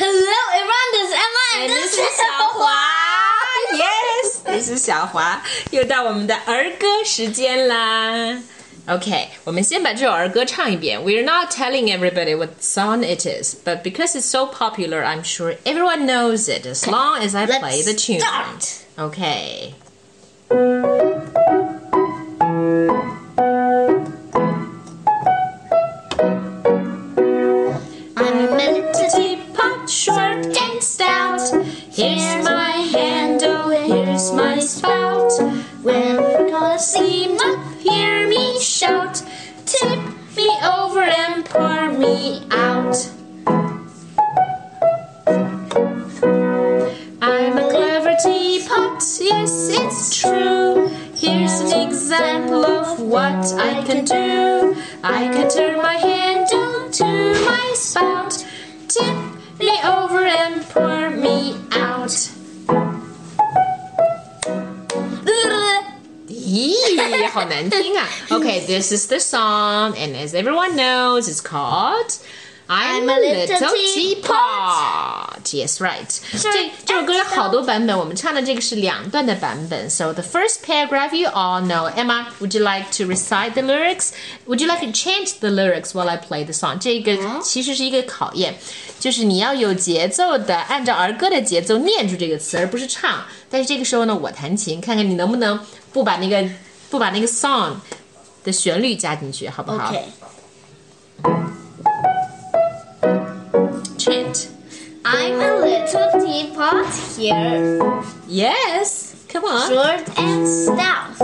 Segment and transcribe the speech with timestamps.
[0.00, 0.88] Hello, everyone.
[0.92, 2.66] This is Emma, and this is 小华。
[3.72, 5.42] Yes, this is 小华。
[5.70, 8.40] 又到我们的儿歌时间啦。
[8.86, 11.00] Okay, 我们先把这首儿歌唱一遍。
[11.00, 16.06] We're not telling everybody what song it is, but because it's so popular, I'm sure everyone
[16.06, 18.20] knows it as long as I Let's play the tune.
[18.20, 18.84] start.
[18.96, 19.74] Okay.
[32.01, 35.31] Here's my handle, oh, here's my spout.
[35.83, 39.21] When you're gonna see Steam up, hear me shout.
[39.67, 39.99] Tip
[40.35, 42.97] me over and pour me out.
[47.21, 50.87] I'm a clever teapot, yes, it's true.
[51.13, 54.75] Here's an example of what I can do.
[55.03, 58.10] I can turn my handle to my spout.
[67.32, 68.08] 好难听啊.
[68.28, 72.18] Okay, this is the song, and as everyone knows, it's called
[72.68, 75.52] I'm, a little, teapot.
[75.52, 76.08] Yes, right.
[76.32, 79.88] 这这首歌有好多版本，我们唱的这个是两段的版本。
[79.88, 81.88] So the first paragraph you all know.
[81.94, 84.10] Emma, would you like to recite the lyrics?
[84.46, 86.78] Would you like to chant the lyrics while I play the song?
[86.80, 88.54] 这个其实是一个考验，
[88.98, 93.24] 就是你要有节奏的，按照儿歌的节奏念出这个词，而不是唱。
[93.48, 95.60] 但是这个时候呢，我弹琴，看看你能不能
[95.92, 96.44] 不把那个
[96.90, 97.74] 不把那个 song
[98.44, 100.04] 的旋律加进去，好不好 Okay.
[103.98, 104.48] Chant.
[105.04, 109.14] I'm a little teapot here, Yes.
[109.32, 109.68] Come on.
[109.68, 111.16] short and stout.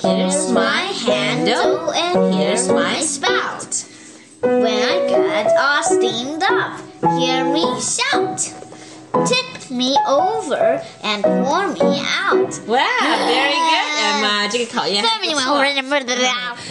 [0.00, 3.84] Here's my handle and here's my spout.
[4.40, 6.78] When I get all steamed up,
[7.18, 8.38] hear me shout.
[9.26, 12.58] Tip me over and pour me out.
[12.66, 14.48] Wow, very good, Emma.
[14.50, 15.62] 这个考验还不错。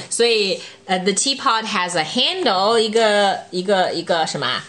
[0.09, 4.63] 所以，呃、t h e teapot has a handle，一个一个一个什么啊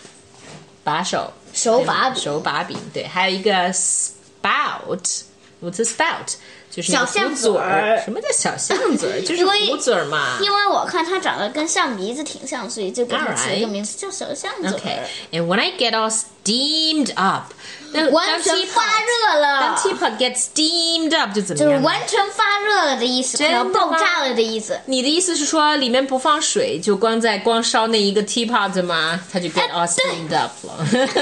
[0.84, 6.37] 把手，手把柄手把柄，对，还有一个 spout。What's a spout？
[6.76, 9.22] 就是小象嘴嘴儿什么叫小象嘴儿？
[9.26, 10.38] 就是因为壶嘴儿嘛。
[10.42, 14.74] 因为我看它长得跟象鼻子挺像，所以就给它起了一个名字叫小象嘴儿。
[14.74, 15.00] Okay,
[15.32, 17.54] and when I get all steamed up，
[17.92, 21.84] 那完当全发热当了，teapot get steamed up 就怎么样就是？
[21.86, 24.80] 完全发热了的意思，快要爆炸了的意思。
[24.88, 29.22] 你的意思是说里面不放水，就光在光烧那一个 teapot 吗？
[29.32, 30.74] 它就 get all steamed up 了。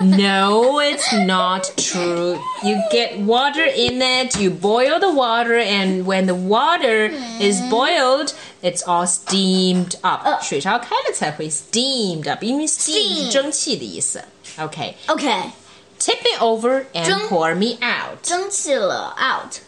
[0.00, 2.38] no, it's not true.
[2.62, 7.10] You get water in it, you boil the water, and when the water
[7.40, 10.42] is boiled, it's all steamed up.
[10.42, 14.24] 水烧开了才会 steamed up，因为 steam 是 Steam 蒸汽的意思。
[14.58, 15.50] Okay, OK，
[15.98, 18.22] tip me over and 蒸 pour me out.
[18.22, 19.60] 蒸汽了 out。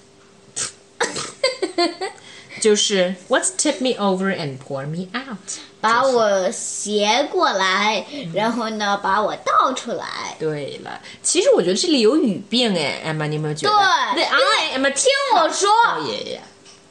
[2.60, 5.60] 就是 What's tip me over and pour me out？
[5.80, 8.04] 把我斜过来，
[8.34, 10.36] 然后呢，把我倒出来。
[10.38, 14.14] 对了，其实我觉得这里有语病哎，Emma，你有没有觉得？
[14.14, 16.40] 对 I am a 听我说， Oh yeah, yeah.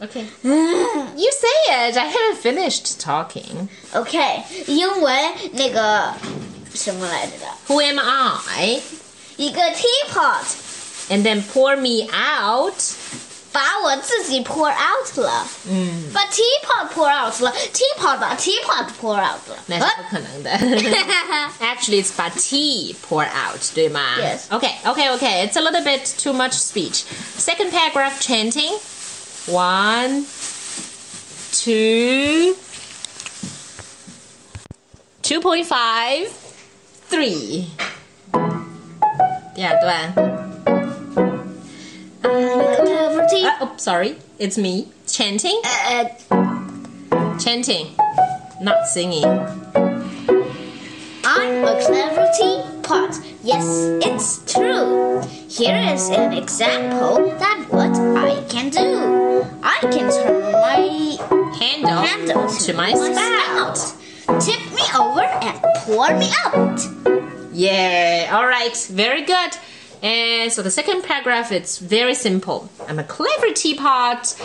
[0.01, 0.25] Okay.
[1.15, 1.97] You say it.
[1.97, 3.67] I haven't finished talking.
[3.93, 6.13] OK，因为那个
[6.73, 8.81] 什么来着的， Who am I?
[9.37, 10.43] 一个 teapot
[11.09, 12.75] And then pour me out.
[13.51, 19.57] 把我自己 pour out 了，嗯，把 teapot pour out 了，teapot 把 teapot pour out 了。
[19.67, 20.51] 那是不可能的。
[21.61, 24.49] Actually, it's 把 tea pour out, 对吗 Yes.
[24.49, 25.47] Okay, okay, okay.
[25.47, 27.05] It's a little bit too much speech.
[27.37, 28.77] Second paragraph chanting.
[29.47, 30.25] One,
[31.53, 32.55] two,
[35.21, 36.29] two point five,
[37.09, 37.67] three.
[39.55, 40.48] 第二段。
[43.60, 47.38] Oh, sorry, it's me chanting, 呃 uh, uh.
[47.38, 47.86] chanting,
[48.60, 49.24] not singing.
[51.24, 53.20] I'm a clever teapot.
[53.42, 53.66] Yes,
[54.02, 55.20] it's true.
[55.48, 59.44] Here is an example that what I can do.
[59.62, 61.16] I can turn my
[61.58, 63.76] Handle, handle to my spout.
[64.40, 66.80] Tip me over and pour me out.
[67.52, 69.52] Yeah, all right, very good.
[70.01, 72.69] And so the second paragraph, it's very simple.
[72.87, 74.35] I'm a clever teapot.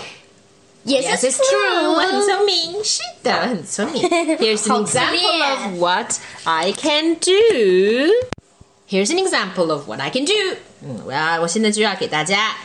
[0.85, 1.61] Yes, Yes, it's it's true.
[1.61, 1.95] true.
[1.97, 4.03] 很聪明，是的，很聪明。
[4.09, 5.11] Here's an 好自恋。
[5.13, 8.11] example of what I can do.
[8.89, 10.33] Here's an example of what I can do。
[10.83, 12.57] 嗯，我要我现在就要给大家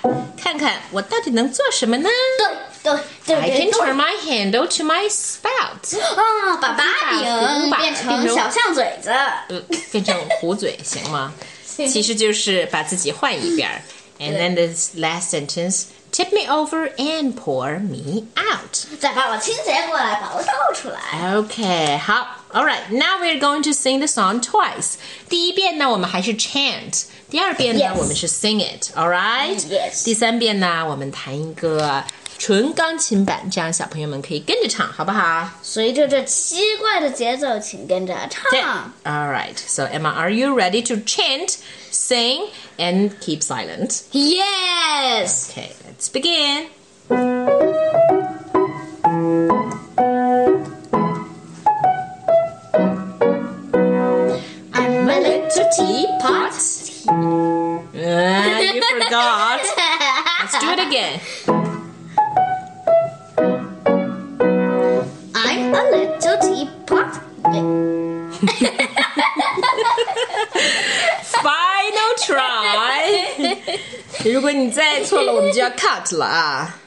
[0.42, 2.10] 看看我到底能做什么呢？
[2.38, 9.10] 对对对 I 对 can 对 turn my handle to my spout，啊，把把柄变成小象嘴子。
[9.10, 9.60] 呃，
[9.92, 11.34] 变成壶嘴行吗？
[11.70, 13.82] 其 实就是把自己换一边儿。
[14.18, 18.86] And then this last sentence, tip me over and pour me out.
[18.98, 21.36] 再把我清洁过来，把我倒出来。
[21.36, 22.90] Okay, 好，All right.
[22.90, 24.94] Now we're going to sing the song twice.
[25.28, 27.98] 第一遍呢，我们还是 chant；第二遍呢 Yes.
[27.98, 28.96] 我们是 sing it.
[28.96, 29.60] All right.
[29.60, 30.06] Yes.
[30.06, 32.02] 第三遍呢，我们弹一个
[32.40, 35.50] 纯钢琴版，这样小朋友们可以跟着唱，好不好？
[35.64, 38.94] 随着这奇怪的节奏，请跟着唱。
[39.04, 39.56] All right.
[39.56, 41.58] So Emma, are you ready to chant,
[41.92, 44.04] sing, and keep silent?
[44.12, 45.50] Yes.
[45.50, 46.68] Okay, let's begin.
[54.74, 56.54] I'm a little teapot.
[57.08, 59.62] Uh, you forgot.
[60.42, 61.22] Let's do it again.
[74.24, 76.78] 如果你再错了，我们就要 cut 了啊。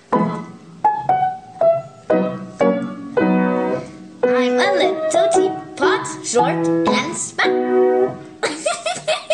[4.23, 8.17] I'm a little teapot, short and stout.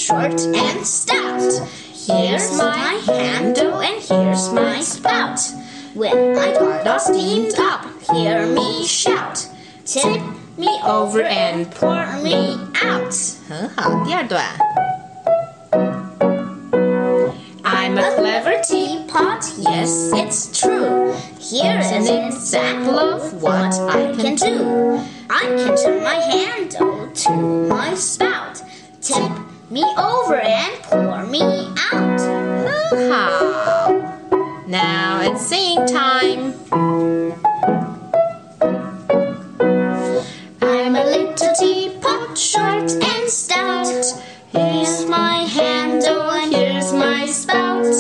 [0.02, 1.68] short and stout.
[2.06, 5.40] Here's my handle and here's my spout.
[5.94, 9.46] When I got all steamed up, hear me shout.
[9.84, 10.22] Tip
[10.56, 13.14] me over and pour me out.
[13.48, 14.44] 很好，第二段。
[17.64, 21.14] I'm a clever teapot, yes, it's true.
[21.38, 25.00] Here's an example of what I can do.
[25.30, 27.30] I can turn my handle to
[27.68, 28.62] my spout,
[29.00, 29.30] tip
[29.73, 31.41] me over and pour me
[31.91, 32.21] out.
[32.91, 34.63] Hoo-ha!
[34.67, 36.53] Now it's singing time.
[40.61, 44.05] I'm a little teapot, short and stout.
[44.51, 47.95] Here's my handle oh, and here's my spout.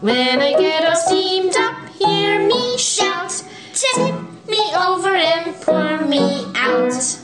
[0.00, 3.42] When I get all steamed up, hear me shout.
[3.72, 4.14] Tip
[4.46, 7.18] me over and pour me out.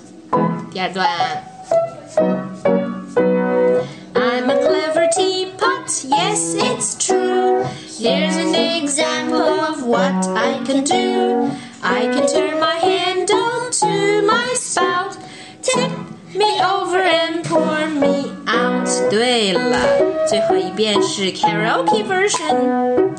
[9.14, 11.52] example of what I can do.
[11.84, 15.16] I can turn my handle to my spout,
[15.62, 15.92] tip
[16.34, 18.90] me over and pour me out.
[19.12, 23.14] 对了，最后一遍是 karaoke version。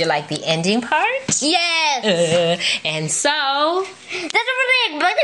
[0.00, 1.42] You like the ending part?
[1.42, 2.04] Yes.
[2.04, 3.86] Uh, and so.
[4.12, 5.16] That's a really good